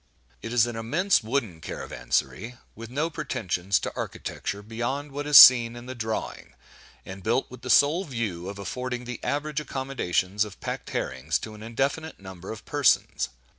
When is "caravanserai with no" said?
1.61-3.11